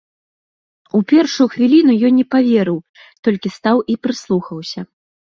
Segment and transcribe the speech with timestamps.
[0.99, 2.79] У першую хвіліну ён не паверыў,
[3.29, 4.79] толькі стаў і прыслухаўся.